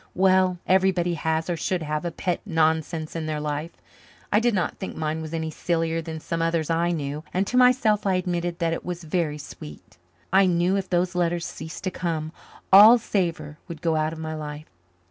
[0.15, 3.69] Well, everybody has, or should have, a pet nonsense in her life.
[4.33, 7.55] I did not think mine was any sillier than some others I knew, and to
[7.55, 9.99] myself I admitted that it was very sweet.
[10.33, 12.31] I knew if those letters ceased to come
[12.73, 14.65] all savour would go out of my life.